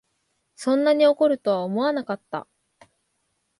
[0.55, 2.47] そんなに怒るとは思わなかった